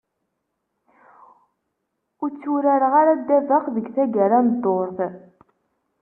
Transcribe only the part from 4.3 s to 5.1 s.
n ddurt.